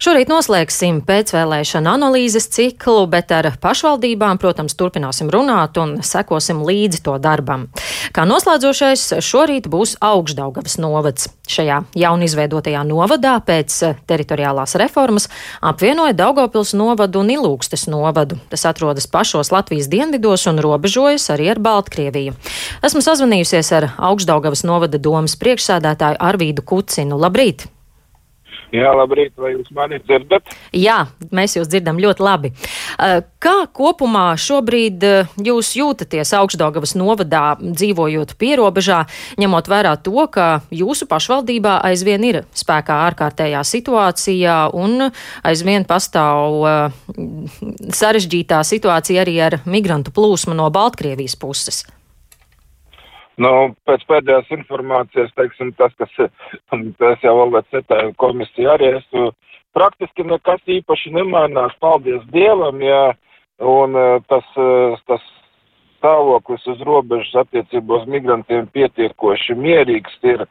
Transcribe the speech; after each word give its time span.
Šorīt 0.00 0.30
noslēgsim 0.32 1.02
pēcvēlēšana 1.04 1.90
analīzes 1.92 2.46
ciklu, 2.48 3.02
bet 3.12 3.28
ar 3.36 3.50
pašvaldībām, 3.60 4.38
protams, 4.40 4.72
turpināsim 4.72 5.28
runāt 5.28 5.76
un 5.76 5.98
sekosim 6.00 6.62
līdzi 6.64 7.02
to 7.04 7.18
darbam. 7.20 7.66
Kā 8.16 8.22
noslēdzošais 8.24 9.02
šorīt 9.20 9.66
būs 9.68 9.98
Augstdaugavas 10.00 10.78
novads. 10.80 11.28
Šajā 11.52 11.82
jaunizveidotajā 12.00 12.80
novadā 12.88 13.34
pēc 13.44 13.76
teritoriālās 14.08 14.72
reformas 14.80 15.28
apvienoja 15.60 16.16
Daugavpils 16.16 16.72
novadu 16.80 17.20
un 17.20 17.32
Ilūgstes 17.34 17.84
novadu. 17.92 18.38
Tas 18.48 18.64
atrodas 18.70 19.04
pašos 19.04 19.52
Latvijas 19.52 19.90
dienvidos 19.92 20.46
un 20.48 20.62
robežojas 20.64 21.28
arī 21.34 21.50
ar 21.52 21.60
Baltkrieviju. 21.60 22.38
Esmu 22.88 23.04
sazvanījusies 23.04 23.72
ar 23.76 23.90
Augstdaugavas 23.98 24.64
novada 24.64 24.96
domas 24.96 25.36
priekšsēdētāju 25.44 26.22
Arvīdu 26.30 26.64
Kucinu. 26.64 27.20
Labrīt! 27.20 27.68
Jā, 28.70 28.92
labrīt, 28.94 29.32
vai 29.40 29.52
jūs 29.56 29.70
mani 29.74 29.98
dzirdat? 30.04 30.52
Jā, 30.76 31.00
mēs 31.34 31.56
jūs 31.56 31.68
dzirdam 31.70 31.98
ļoti 31.98 32.22
labi. 32.22 32.52
Kā 33.42 33.54
kopumā 33.74 34.28
šobrīd 34.38 35.04
jūs 35.46 35.72
jūtaties 35.78 36.30
augstdaugavas 36.38 36.94
novadā, 36.98 37.56
dzīvojot 37.60 38.36
pierobežā, 38.38 39.02
ņemot 39.42 39.70
vērā 39.72 39.96
to, 40.06 40.26
ka 40.30 40.48
jūsu 40.70 41.08
pašvaldībā 41.10 41.80
aizvien 41.90 42.26
ir 42.28 42.42
spēkā 42.54 43.02
ārkārtējā 43.10 43.64
situācijā 43.66 44.58
un 44.78 45.08
aizvien 45.42 45.86
pastāv 45.88 46.62
sarežģītā 48.00 48.62
situācija 48.66 49.24
arī 49.26 49.40
ar 49.50 49.62
migrantu 49.66 50.14
plūsmu 50.14 50.54
no 50.54 50.70
Baltkrievijas 50.74 51.38
puses? 51.40 51.82
Nu, 53.38 53.74
pēc 53.86 54.02
pēdējās 54.08 54.50
informācijas, 54.56 55.30
teiksim, 55.38 55.72
tas, 55.78 55.94
kas, 56.00 56.10
es 56.18 57.22
jau 57.24 57.36
vēl 57.38 57.62
citēju 57.70 58.14
komisiju 58.20 58.72
arī, 58.74 58.94
es 58.98 59.34
praktiski 59.76 60.26
nekas 60.26 60.62
īpaši 60.66 61.12
nemainās, 61.14 61.76
paldies 61.80 62.24
Dievam, 62.34 62.80
jā, 62.82 63.04
un 63.62 63.94
e, 63.96 64.08
tas, 64.28 64.48
e, 64.56 64.96
tas 65.06 65.22
stāvoklis 66.00 66.66
uz 66.72 66.82
robežas 66.86 67.44
attiecībā 67.44 68.00
uz 68.00 68.08
migrantiem 68.10 68.66
pietiekoši 68.74 69.56
mierīgs 69.56 70.18
ir, 70.26 70.46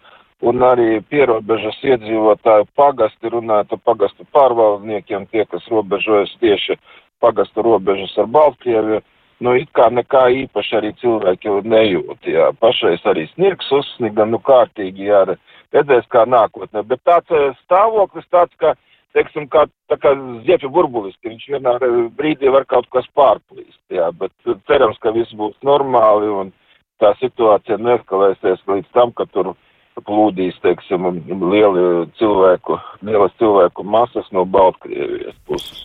un 0.45 0.64
arī 0.64 1.02
pierobežas 1.11 1.81
iedzīvotāju 1.83 2.69
pagasti 2.80 3.31
runātu 3.33 3.80
pagastu 3.83 4.23
pārvaldniekiem, 4.31 5.27
tie, 5.33 5.43
kas 5.52 5.66
robežojas 5.73 6.31
tieši 6.39 6.77
pagastu 7.19 7.66
robežas 7.66 8.14
ar 8.21 8.30
Baltkrieviju 8.31 9.02
nu, 9.44 9.56
it 9.59 9.72
kā 9.78 9.88
nekā 9.94 10.26
īpaši 10.44 10.78
arī 10.80 10.92
cilvēki 11.02 11.56
nejūt, 11.72 12.28
jā. 12.28 12.50
Pašreiz 12.59 13.06
arī 13.09 13.26
sniegs 13.34 13.72
uzsniga, 13.76 14.28
nu, 14.28 14.42
kārtīgi, 14.44 15.09
jā, 15.09 15.23
redzēs 15.76 16.08
kā 16.14 16.26
nākotnē. 16.30 16.84
Bet 16.88 17.04
tāds 17.08 17.32
eh, 17.36 17.50
stāvoklis 17.66 18.28
tāds, 18.34 18.56
ka, 18.62 18.76
teiksim, 19.17 19.48
kā, 19.52 19.66
tā 19.92 20.00
kā 20.02 20.14
ziepju 20.48 20.72
burbulis, 20.73 21.17
ka 21.22 21.32
viņš 21.32 21.48
vienā 21.56 21.78
brīdī 22.17 22.52
var 22.54 22.67
kaut 22.70 22.90
kas 22.94 23.08
pārplīst, 23.17 23.80
jā, 23.94 24.12
bet 24.20 24.34
cerams, 24.70 25.00
ka 25.04 25.16
viss 25.16 25.36
būs 25.38 25.58
normāli 25.66 26.30
un 26.42 26.54
tā 27.00 27.14
situācija 27.22 27.80
neeskalēsies 27.80 28.66
līdz 28.67 28.92
tam, 28.94 29.16
ka 29.16 29.26
tur 29.32 29.54
plūdīs, 30.05 30.58
teiksim, 30.64 31.08
lieli 31.52 31.83
cilvēku, 32.19 32.78
lielas 33.05 33.33
cilvēku 33.42 33.83
masas 33.83 34.28
no 34.36 34.45
Baltkrievijas 34.50 35.36
puses. 35.47 35.83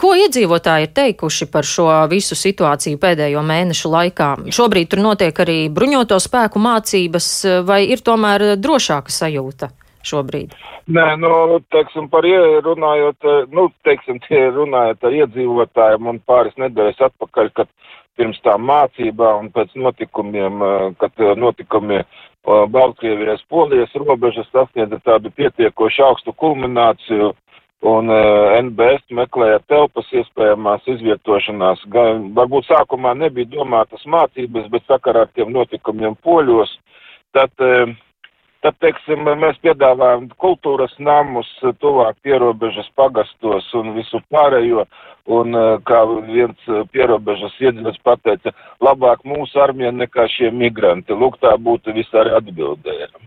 Ko 0.00 0.12
iedzīvotāji 0.16 0.88
ir 0.88 0.92
teikuši 0.96 1.48
par 1.52 1.66
šo 1.68 1.88
visu 2.10 2.38
situāciju 2.38 3.00
pēdējo 3.02 3.42
mēnešu 3.46 3.92
laikā? 3.92 4.30
Šobrīd 4.58 4.92
tur 4.92 5.04
notiek 5.04 5.42
arī 5.46 5.58
bruņoto 5.72 6.18
spēku 6.22 6.62
mācības, 6.62 7.30
vai 7.68 7.82
ir 7.90 8.04
tomēr 8.04 8.54
drošāka 8.60 9.12
sajūta? 9.12 9.72
Šobrīd. 10.06 10.52
Nē, 10.86 11.06
nu, 11.18 11.58
teiksim, 11.74 12.06
par 12.12 12.26
runājot, 12.62 13.26
nu, 13.50 13.66
teiksim, 13.86 14.20
tie 14.28 14.44
runājot 14.54 15.02
ar 15.02 15.16
iedzīvotājiem 15.22 16.12
un 16.12 16.20
pāris 16.22 16.54
nedēļas 16.62 17.08
atpakaļ, 17.08 17.50
kad 17.58 17.72
pirms 18.16 18.40
tām 18.44 18.66
mācībām 18.68 19.44
un 19.44 19.50
pēc 19.54 19.74
notikumiem, 19.78 20.62
kad 21.00 21.24
notikumi 21.36 22.02
Baltkrievijas 22.46 23.42
polijas 23.50 23.94
robežas 23.98 24.46
sasniedza 24.52 25.00
tādu 25.04 25.32
pietiekoši 25.34 26.04
augstu 26.06 26.32
kulmināciju 26.32 27.32
un 27.86 28.08
NBS 28.68 29.04
meklēja 29.18 29.58
telpas 29.68 30.08
iespējamās 30.14 30.86
izvietošanās. 30.94 31.82
Gan, 31.92 32.30
varbūt 32.38 32.70
sākumā 32.70 33.12
nebija 33.18 33.50
domātas 33.52 34.06
mācības, 34.06 34.70
bet 34.72 34.86
sakarā 34.88 35.26
ar 35.26 35.32
tiem 35.34 35.52
notikumiem 35.54 36.16
poļos, 36.24 36.72
tad 37.36 37.52
Tad, 38.66 38.74
teiksim, 38.82 39.20
mēs 39.38 39.60
piedāvājam 39.62 40.24
kultūras 40.42 40.90
namus 40.98 41.46
tuvāk 41.78 42.16
pierobežas 42.26 42.88
pagastos 42.98 43.68
un 43.78 43.92
visu 43.94 44.18
pārējo. 44.26 44.82
Un 45.30 45.54
kā 45.86 46.00
viens 46.26 46.66
pierobežas 46.90 47.54
iedzīvotājs 47.62 48.02
pateica, 48.02 48.52
labāk 48.82 49.22
mūsu 49.22 49.62
armija 49.62 49.92
nekā 49.94 50.26
šie 50.34 50.50
migranti. 50.50 51.14
Lūk, 51.14 51.38
tā 51.38 51.52
būtu 51.62 51.94
visā 51.94 52.24
arī 52.24 52.34
atbildējama. 52.40 53.22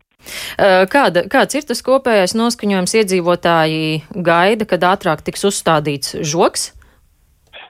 Kāda, 0.92 1.24
kāds 1.32 1.56
ir 1.56 1.70
tas 1.72 1.84
kopējais 1.88 2.36
noskaņojums 2.36 2.98
iedzīvotāji 3.00 4.04
gaida, 4.12 4.68
kad 4.68 4.84
ātrāk 4.92 5.24
tiks 5.24 5.48
uzstādīts 5.48 6.20
žoks? 6.20 6.74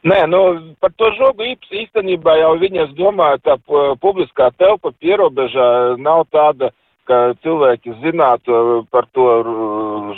Nē, 0.09 0.23
nu, 0.31 0.41
par 0.81 0.97
to 0.97 1.13
žogu 1.21 1.53
īstenībā 1.53 2.39
jau 2.41 2.53
viņas 2.57 2.97
domāja, 2.97 3.43
tā 3.45 3.61
publiskā 4.01 4.49
telpa 4.57 4.95
pierobežā 4.97 5.69
nav 6.01 6.25
tāda 6.33 6.73
ka 7.09 7.19
cilvēki 7.43 7.97
zinātu 8.03 8.85
par 8.93 9.07
to 9.17 9.27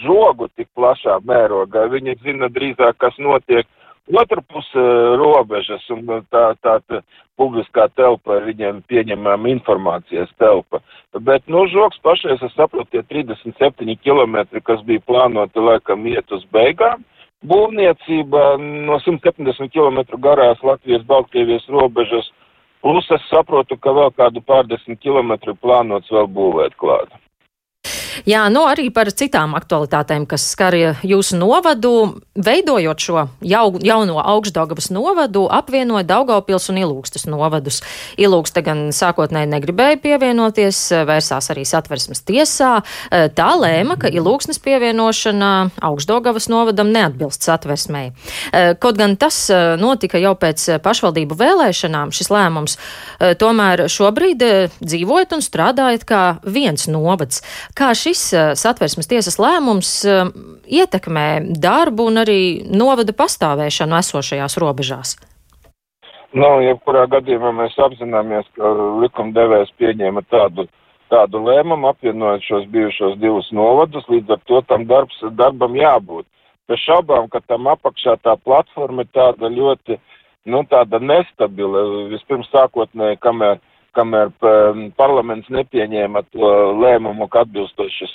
žogu 0.04 0.50
tik 0.58 0.68
plašā 0.76 1.22
mērogā. 1.28 1.88
Viņi 1.94 2.18
zina 2.26 2.52
drīzāk, 2.52 3.00
kas 3.00 3.16
notiek 3.20 3.68
otru 4.12 4.44
pusi 4.52 4.84
robežas, 5.22 5.86
un 5.94 6.04
tā, 6.34 6.52
tā, 6.64 6.80
tā 6.90 7.00
publiskā 7.40 7.88
telpa 7.96 8.40
ir 8.40 8.50
viņiem 8.50 8.82
pieņemama 8.92 9.54
informācijas 9.56 10.32
telpa. 10.42 10.82
Bet, 11.28 11.48
nu, 11.52 11.64
žoks 11.72 12.02
pašreiz, 12.06 12.44
es 12.44 12.54
saprotu, 12.58 12.90
tie 12.92 13.06
37 13.08 13.96
km, 14.04 14.44
kas 14.68 14.84
bija 14.88 15.04
plānoti, 15.08 15.64
laikam, 15.64 16.06
iet 16.12 16.32
uz 16.36 16.44
beigām. 16.54 17.06
Būvniecība 17.48 18.60
no 18.62 19.00
170 19.02 19.72
km 19.74 20.04
garās 20.22 20.62
Latvijas-Baltkrievijas 20.62 21.66
robežas 21.74 22.30
Plus 22.82 23.10
es 23.14 23.26
saprotu, 23.30 23.78
ka 23.78 23.94
vēl 23.94 24.10
kādu 24.18 24.42
pārdesmit 24.42 25.02
kilometru 25.04 25.54
plānots 25.62 26.10
vēl 26.10 26.30
būvēt 26.38 26.78
klāt. 26.82 27.14
Jā, 28.28 28.46
nu 28.54 28.66
arī 28.70 28.90
par 28.94 29.10
citām 29.12 29.56
aktualitātēm, 29.58 30.26
kas 30.30 30.46
skar 30.54 30.76
jūsu 30.76 31.40
novadu. 31.40 32.22
Veidojot 32.36 33.02
šo 33.02 33.26
jau, 33.46 33.66
jauno 33.84 34.20
augstdaugavas 34.22 34.90
novadu, 34.94 35.46
apvienoja 35.52 36.06
Daugavpils 36.08 36.70
un 36.72 36.80
Ilūgstas 36.82 37.28
novadus. 37.30 37.82
Ilūgsta 38.22 38.64
gan 38.66 38.90
sākotnēji 38.96 39.50
negribēja 39.52 40.00
pievienoties, 40.04 40.80
vērsās 41.08 41.52
arī 41.54 41.66
satversmes 41.68 42.24
tiesā. 42.28 42.72
Tā 43.12 43.50
lēma, 43.60 43.98
ka 44.02 44.12
Ilūgsnes 44.12 44.62
pievienošana 44.64 45.52
augstdaugavas 45.92 46.48
novadam 46.52 46.92
neatbilst 46.94 47.46
satversmei. 47.48 48.12
Kaut 48.82 49.00
gan 49.00 49.18
tas 49.20 49.44
notika 49.82 50.22
jau 50.22 50.34
pēc 50.40 50.68
pašvaldību 50.84 51.38
vēlēšanām, 51.40 52.14
šis 52.16 52.32
lēmums, 52.34 52.78
tomēr 53.42 53.86
šobrīd 53.92 54.48
dzīvojat 54.80 55.36
un 55.38 55.46
strādājat 55.46 56.08
kā 56.08 56.24
viens 56.48 56.88
novads. 56.92 57.44
Kā 57.78 57.92
šis 58.02 58.22
eh, 58.34 58.52
satversmes 58.58 59.10
tiesas 59.10 59.38
lēmums 59.42 59.92
eh, 60.06 60.24
ietekmē 60.82 61.28
darbu 61.62 62.08
un 62.10 62.22
arī 62.24 62.42
novada 62.68 63.16
pastāvēšanu 63.18 63.98
esošajās 64.02 64.58
robežās? 64.62 65.16
Nu, 66.32 66.48
jebkurā 66.64 67.08
gadījumā 67.12 67.52
mēs 67.58 67.74
apzināmies, 67.76 68.46
ka 68.56 68.70
likumdevējs 69.04 69.74
pieņēma 69.82 70.24
tādu, 70.32 70.68
tādu 71.12 71.42
lēmumu, 71.44 71.90
apvienojot 71.92 72.46
šos 72.48 72.70
bijušos 72.72 73.18
divus 73.20 73.50
novadus, 73.52 74.08
līdz 74.08 74.38
ar 74.38 74.46
to 74.48 74.62
tam 74.70 74.86
darbs, 74.88 75.18
darbam 75.36 75.76
jābūt. 75.76 76.26
Bez 76.72 76.80
šaubām, 76.86 77.28
ka 77.28 77.42
tam 77.52 77.68
apakšā 77.68 78.16
tā 78.24 78.38
platforma 78.46 79.04
ir 79.04 79.12
tāda 79.12 79.52
ļoti, 79.52 80.00
nu, 80.48 80.64
tāda 80.72 81.02
nestabila. 81.04 81.84
Vispirms 82.14 82.48
sākotnēji, 82.54 83.20
kamēr 83.20 83.60
kamēr 83.98 84.32
parlaments 85.00 85.50
nepieņēma 85.52 86.24
to 86.32 86.50
lēmumu, 86.82 87.28
ka 87.32 87.46
atbilstoši 87.46 88.10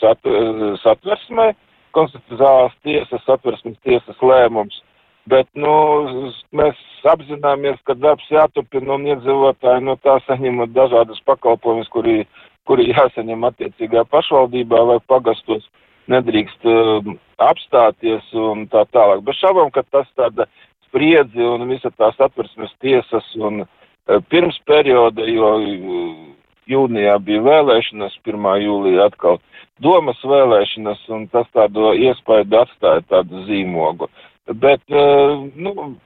satversmē, 0.83 1.53
konstitucionālās 1.97 2.75
tiesas, 2.87 3.25
satversmes 3.29 3.79
tiesas 3.85 4.21
lēmums. 4.23 4.81
Bet, 5.27 5.49
nu, 5.59 5.73
mēs 6.55 6.79
apzināmies, 7.11 7.81
ka 7.89 7.97
darbs 7.99 8.29
jāturpina 8.31 8.95
un 8.95 9.09
iedzīvotāji 9.11 9.83
no 9.83 9.97
tā 10.05 10.21
saņemot 10.27 10.71
dažādas 10.77 11.19
pakalpojumus, 11.27 11.91
kuri, 11.91 12.21
kuri 12.69 12.93
jāsaņem 12.93 13.49
attiecīgā 13.49 14.05
pašvaldībā 14.13 14.85
vai 14.93 15.01
pagastos, 15.11 15.67
nedrīkst 16.13 16.69
uh, 16.71 17.11
apstāties 17.43 18.29
un 18.39 18.69
tā 18.71 18.85
tālāk. 18.95 19.25
Bez 19.27 19.41
šaubām, 19.41 19.73
ka 19.75 19.83
tas 19.91 20.07
tāda 20.15 20.47
spriedzi 20.87 21.43
un 21.43 21.67
visa 21.73 21.91
tās 21.99 22.15
atversmes 22.23 22.71
tiesas 22.85 23.27
un 23.41 23.65
uh, 23.65 23.73
pirms 24.31 24.59
perioda, 24.67 25.27
jo 25.27 25.53
jūnijā 26.71 27.19
bija 27.23 27.43
vēlēšanas, 27.47 28.19
1. 28.27 28.49
jūlijā 28.63 29.09
atkal 29.11 29.41
domas 29.83 30.21
vēlēšanas, 30.25 31.03
un 31.15 31.27
tas 31.33 31.49
tādu 31.55 31.93
iespēju 31.95 32.49
atstāja 32.63 33.05
tādu 33.11 33.45
zīmogu. 33.49 34.09
Bet, 34.63 34.83
nu, 34.89 35.97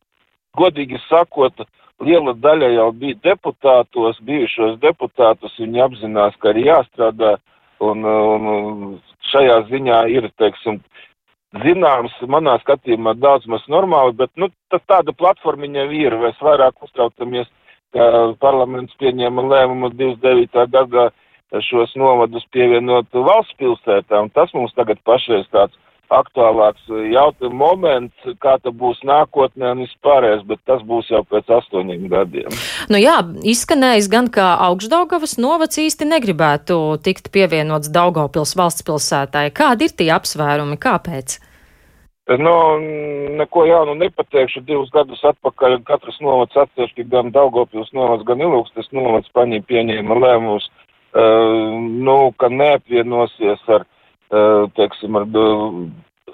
godīgi 0.57 1.01
sakot, 1.09 1.65
liela 2.01 2.35
daļa 2.35 2.73
jau 2.75 2.89
bija 2.97 3.19
deputātos, 3.31 4.21
bijušos 4.25 4.79
deputātus, 4.81 5.57
viņi 5.61 5.85
apzinās, 5.87 6.37
ka 6.41 6.55
ir 6.55 6.65
jāstrādā, 6.71 7.37
un, 7.85 8.05
un 8.05 8.97
šajā 9.31 9.61
ziņā 9.69 10.01
ir, 10.13 10.31
teiksim, 10.41 10.81
zināms, 11.65 12.15
manā 12.31 12.57
skatījumā 12.63 13.15
daudz 13.19 13.47
maz 13.51 13.65
normāli, 13.69 14.17
bet, 14.17 14.33
nu, 14.41 14.51
tas 14.73 14.83
tāda 14.89 15.15
platformiņa 15.17 15.87
ir, 15.99 16.17
mēs 16.25 16.41
vairāk 16.43 16.81
uztraucamies, 16.87 17.49
ka 17.95 18.07
parlaments 18.43 18.97
pieņēma 19.03 19.47
lēmumu 19.53 19.93
29. 19.99 20.67
gadā 20.87 21.11
šos 21.67 21.95
novadus 21.99 22.47
pievienot 22.55 23.11
valsts 23.13 23.57
pilsētām, 23.59 24.31
tas 24.35 24.53
mums 24.55 24.75
tagad 24.77 25.01
pašreiz 25.07 25.49
tāds 25.51 25.75
aktuālāks 26.11 26.89
jautājums 27.13 27.55
moments, 27.55 28.31
kā 28.43 28.57
tas 28.63 28.75
būs 28.75 28.99
nākotnē 29.07 29.75
un 29.75 29.85
vispārējais, 29.85 30.43
bet 30.49 30.63
tas 30.67 30.83
būs 30.87 31.11
jau 31.13 31.23
pēc 31.31 31.51
astoņiem 31.61 32.09
gadiem. 32.11 32.57
Nu 32.91 32.99
jā, 32.99 33.21
izskanējis 33.55 34.11
gan, 34.11 34.31
ka 34.35 34.57
augšdaugavas 34.71 35.37
novads 35.43 35.79
īsti 35.83 36.09
negribētu 36.11 36.81
tikt 37.07 37.31
pievienots 37.35 37.93
Daugavpils 37.95 38.57
valsts 38.59 38.87
pilsētai. 38.87 39.47
Kādi 39.55 39.87
ir 39.87 39.95
tie 39.95 40.11
apsvērumi, 40.17 40.81
kāpēc? 40.83 41.39
Nu, 42.39 42.79
neko 43.37 43.65
jaunu 43.67 43.95
nepateikšu. 43.99 44.63
Divus 44.67 44.91
gadus 44.95 45.23
atpakaļ 45.27 45.81
katrs 45.89 46.21
novads 46.23 46.55
atsevišķi, 46.63 47.09
gan 47.11 47.33
Daugavpils 47.35 47.91
novads, 47.97 48.23
gan 48.29 48.43
Ilūkstes 48.45 48.93
novads 48.95 49.33
paņī 49.35 49.59
pieņēma 49.67 50.19
lēmumus, 50.25 50.69
uh, 50.71 51.75
nu, 52.07 52.17
ka 52.39 52.53
neapvienosies 52.55 53.67
ar 53.67 53.83
uh, 53.83 54.71
teiksim, 54.79 55.19
ar, 55.19 55.27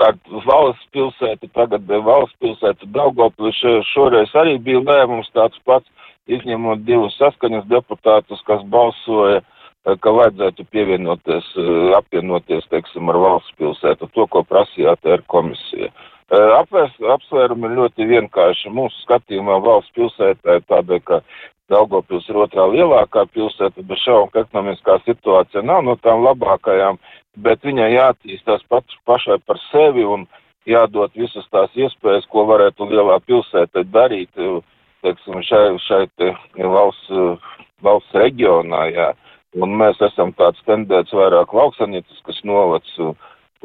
ar 0.05 0.21
valsts 0.45 0.85
pilsētu, 0.93 1.49
tagad 1.57 1.89
valsts 1.89 2.37
pilsētu 2.45 2.93
Daugavpils. 2.93 3.65
Šoreiz 3.95 4.37
arī 4.37 4.59
bija 4.61 4.85
lēmums 4.85 5.33
tāds 5.33 5.57
pats, 5.65 5.89
izņemot 6.29 6.85
divus 6.85 7.17
saskaņas 7.17 7.65
deputātus, 7.73 8.45
kas 8.45 8.69
balsoja, 8.69 9.41
ka 10.03 10.13
vajadzētu 10.19 10.67
pievienoties, 10.75 11.49
apvienoties, 11.99 12.67
teiksim, 12.73 13.11
ar 13.13 13.21
valsts 13.23 13.55
pilsētu, 13.61 14.11
to, 14.15 14.27
ko 14.31 14.43
prasīja 14.47 14.97
ATR 14.97 15.23
komisija. 15.31 15.93
Apvērs, 16.35 16.97
apsvērumi 17.15 17.69
ir 17.69 17.77
ļoti 17.81 18.09
vienkārši. 18.11 18.73
Mūsu 18.75 19.05
skatījumā 19.05 19.61
valsts 19.63 19.95
pilsētā 19.95 20.59
ir 20.59 20.65
tāda, 20.67 20.99
ka 21.07 21.21
Daugavpils 21.71 22.29
ir 22.31 22.39
otrā 22.39 22.67
lielākā 22.71 23.25
pilsēta, 23.35 23.83
bet 23.83 23.99
šaubu, 23.99 24.31
ka 24.31 24.45
ekonomiskā 24.45 25.01
situācija 25.03 25.65
nav 25.67 25.83
no 25.87 25.97
tām 25.99 26.23
labākajām, 26.23 26.99
bet 27.43 27.67
viņai 27.67 27.89
jāattīstās 27.91 28.63
pats 28.71 28.99
pašai 29.07 29.41
par 29.47 29.59
sevi 29.71 30.07
un 30.07 30.29
jādod 30.67 31.15
visas 31.19 31.47
tās 31.51 31.75
iespējas, 31.75 32.27
ko 32.31 32.47
varētu 32.47 32.87
lielā 32.91 33.19
pilsēta 33.27 33.83
darīt, 33.91 34.31
teiksim, 35.03 35.43
šai, 35.47 35.65
šai 35.87 36.05
te 36.19 36.33
valsts, 36.59 37.11
valsts 37.83 38.15
reģionā, 38.15 38.87
jā. 38.95 39.11
Un 39.57 39.77
mēs 39.81 40.01
esam 40.05 40.33
tāds 40.37 40.61
tendēts 40.67 41.15
vairāk 41.17 41.55
lauksanieciskas 41.55 42.43
novads, 42.45 42.93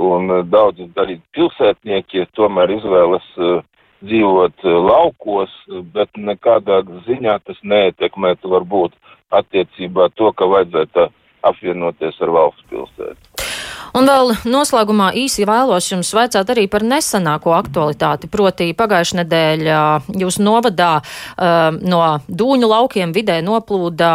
un 0.01 0.31
daudzi 0.50 0.88
darīt 0.95 1.24
pilsētnieki 1.36 2.28
tomēr 2.38 2.72
izvēlas 2.78 3.28
uh, 3.38 3.60
dzīvot 4.06 4.66
laukos, 4.66 5.54
bet 5.94 6.10
nekādā 6.18 6.81
ziņā 7.07 7.38
tas 7.45 7.60
neietekmētu 7.63 8.51
varbūt 8.51 8.95
attiecībā 9.42 10.10
to, 10.16 10.31
ka 10.33 10.48
vajadzētu 10.50 11.07
apvienoties 11.51 12.22
ar 12.22 12.33
valsts 12.38 12.68
pilsētu. 12.69 13.31
Un 13.97 14.07
vēl 14.07 14.31
noslēgumā 14.47 15.09
īsi 15.19 15.43
vēlos 15.47 15.89
jums 15.91 16.13
vaicāt 16.15 16.51
arī 16.53 16.67
par 16.71 16.85
nesenāko 16.88 17.51
aktualitāti. 17.57 18.29
Proti 18.31 18.69
pagājušajā 18.77 19.19
nedēļā 19.21 19.81
jūs 20.21 20.39
novadā 20.39 20.91
no 21.81 22.01
dūņu 22.27 22.69
laukiem 22.71 23.11
vidē 23.15 23.41
noplūda 23.43 24.11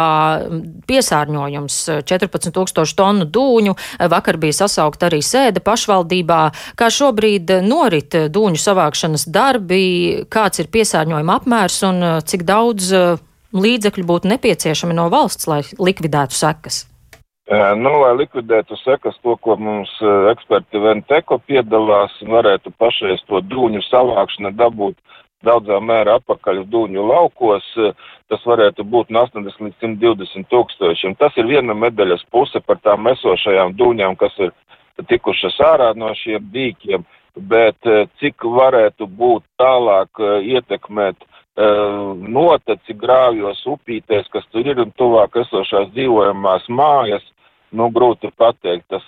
piesārņojums 0.89 1.77
14 2.09 2.55
tūkstošu 2.57 2.97
tonu 2.97 3.29
dūņu. 3.29 3.77
Vakar 4.09 4.41
bija 4.41 4.63
sasaukt 4.63 5.05
arī 5.05 5.21
sēde 5.25 5.61
pašvaldībā. 5.65 6.41
Kā 6.79 6.89
šobrīd 6.93 7.59
norit 7.67 8.17
dūņu 8.33 8.61
savākšanas 8.65 9.29
darbi, 9.29 10.25
kāds 10.33 10.63
ir 10.63 10.73
piesārņojuma 10.73 11.39
apmērs 11.41 11.81
un 11.87 12.05
cik 12.25 12.47
daudz 12.49 12.93
līdzekļu 13.57 14.09
būtu 14.09 14.33
nepieciešami 14.33 14.97
no 14.97 15.09
valsts, 15.13 15.47
lai 15.49 15.63
likvidētu 15.77 16.35
sekas? 16.35 16.85
Nu, 17.47 17.91
lai 18.01 18.11
likvidētu 18.19 18.75
sekas 18.81 19.15
to, 19.23 19.37
ko 19.39 19.55
mums 19.55 19.91
eksperti 20.33 20.81
Venteko 20.83 21.37
piedalās, 21.47 22.11
varētu 22.27 22.73
pašreiz 22.75 23.21
to 23.29 23.39
dūņu 23.39 23.79
savākšanu 23.87 24.51
dabūt 24.59 24.97
daudzā 25.47 25.77
mērā 25.79 26.17
atpakaļ 26.19 26.65
dūņu 26.67 27.05
laukos, 27.07 27.67
tas 28.27 28.43
varētu 28.43 28.83
būt 28.83 29.13
no 29.15 29.23
80 29.29 29.63
līdz 29.63 29.77
120 29.79 30.49
tūkstošiem. 30.51 31.15
Tas 31.15 31.37
ir 31.39 31.47
viena 31.47 31.77
medaļas 31.77 32.25
puse 32.33 32.59
par 32.65 32.81
tām 32.83 33.07
esošajām 33.13 33.77
dūņām, 33.79 34.17
kas 34.19 34.35
ir 34.43 34.51
tikušas 35.07 35.55
ārā 35.63 35.93
no 35.95 36.11
šiem 36.19 36.51
dīkiem, 36.51 37.05
bet 37.47 37.79
cik 38.19 38.43
varētu 38.43 39.07
būt 39.07 39.47
tālāk 39.61 40.19
ietekmēt 40.43 41.26
noteci 41.57 42.93
grāvjos 42.93 43.63
upītēs, 43.65 44.29
kas 44.33 44.45
tur 44.51 44.67
ir 44.67 44.79
un 44.83 44.91
tuvāk 44.97 45.39
esošās 45.41 45.89
dzīvojamās 45.95 46.67
mājas, 46.69 47.23
nu, 47.71 47.89
grūti 47.89 48.29
pateikt. 48.37 48.85
Tas 48.89 49.03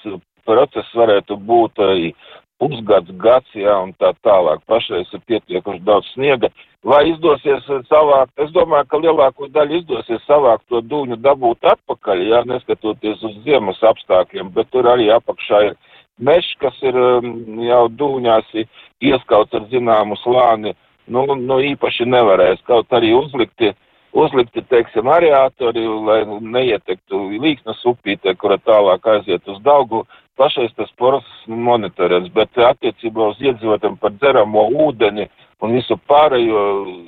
process 0.46 0.96
varētu 0.96 1.38
būt 1.38 1.80
arī 1.80 2.14
pusgads, 2.60 3.12
gads, 3.22 3.54
jā, 3.56 3.76
un 3.84 3.94
tā 4.02 4.12
tālāk. 4.26 4.64
Pašreiz 4.68 5.08
ir 5.14 5.22
pietiekuši 5.30 5.86
daudz 5.86 6.10
sniega. 6.14 6.50
Vai 6.84 7.10
izdosies 7.12 7.66
savākt, 7.88 8.34
es 8.40 8.52
domāju, 8.56 8.88
ka 8.88 9.00
lielāko 9.04 9.48
daļu 9.52 9.82
izdosies 9.82 10.26
savākt 10.28 10.66
to 10.72 10.82
dūņu 10.82 11.20
dabūt 11.24 11.68
atpakaļ, 11.74 12.26
jā, 12.32 12.44
neskatoties 12.48 13.24
uz 13.24 13.40
ziemas 13.46 13.80
apstākļiem, 13.84 14.52
bet 14.56 14.72
tur 14.72 14.88
arī 14.88 15.10
apakšā 15.12 15.64
ir 15.70 15.80
mežs, 16.20 16.52
kas 16.60 16.76
ir 16.84 16.96
um, 17.00 17.60
jau 17.64 17.84
dūņās 18.00 18.54
ieskauts 18.56 19.56
ar 19.56 19.68
zināmu 19.72 20.18
slāni, 20.24 20.76
nu, 21.10 21.26
nu 21.36 21.60
īpaši 21.74 22.08
nevarēs 22.10 22.64
kaut 22.68 22.92
arī 22.96 23.14
uzlikti 23.18 23.74
uzlikti, 24.12 24.64
teiksim, 24.70 25.10
ariātori, 25.10 25.84
lai 26.06 26.22
neietektu 26.26 27.28
līksnas 27.42 27.84
upītē, 27.92 28.36
kura 28.40 28.58
tālāk 28.66 29.06
aiziet 29.14 29.48
uz 29.50 29.60
Daugu. 29.66 30.06
Pašais 30.40 30.72
tas 30.78 30.90
process 30.98 31.48
monitorēts, 31.52 32.32
bet 32.34 32.58
attiecībā 32.64 33.34
uz 33.34 33.42
iedzīvotiem 33.44 33.98
par 34.00 34.14
dzeramo 34.16 34.70
ūdeni 34.88 35.28
un 35.60 35.76
visu 35.76 35.98
pārējo 36.08 36.62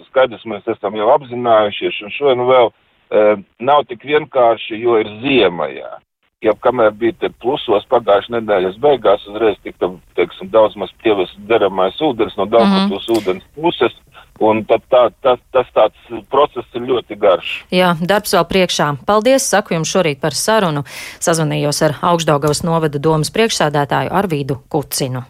skaidrs 0.10 0.43
mēs 0.51 0.67
esam 0.74 0.98
jau 1.00 1.08
apzinājušies, 1.13 2.01
un 2.03 2.12
šodien 2.17 2.43
vēl 2.50 2.67
e, 2.67 3.22
nav 3.63 3.86
tik 3.88 4.03
vienkārši, 4.03 4.81
jo 4.84 5.00
ir 5.00 5.13
ziemajā. 5.24 5.93
Ja 6.41 6.55
kamēr 6.57 6.93
bija 6.98 7.13
te 7.21 7.29
plusos 7.43 7.83
pagājušajā 7.91 8.39
nedēļas 8.39 8.79
beigās, 8.81 9.27
uzreiz 9.29 9.60
tika, 9.62 9.91
teiksim, 10.17 10.50
daudz 10.50 10.74
maz 10.75 10.89
pievest 11.03 11.38
deramais 11.50 12.00
ūdens 12.01 12.33
no 12.38 12.48
Daugavpils 12.50 13.05
mm 13.07 13.13
-hmm. 13.13 13.19
ūdens 13.19 13.43
puses, 13.55 13.93
Un 14.41 14.63
tad 14.65 14.81
tā, 14.89 15.01
tas, 15.21 15.38
tas 15.53 15.67
tāds 15.75 16.24
process 16.33 16.65
ir 16.74 16.88
ļoti 16.89 17.17
garš. 17.21 17.51
Jā, 17.69 17.91
darbs 18.01 18.33
vēl 18.33 18.48
priekšā. 18.50 18.88
Paldies, 19.05 19.45
saku 19.45 19.75
jums 19.75 19.91
šorīt 19.93 20.21
par 20.24 20.33
sarunu. 20.33 20.81
Sazvanījos 21.21 21.83
ar 21.86 22.00
Augstdaugavas 22.13 22.63
novada 22.65 22.98
domas 22.98 23.29
priekšsādātāju 23.36 24.10
Arvīdu 24.10 24.57
Kucinu. 24.71 25.21